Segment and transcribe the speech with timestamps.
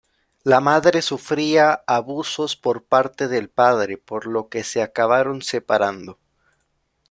[0.43, 6.17] La madre sufría abusos por parte del padre, por lo que se acabaron separando.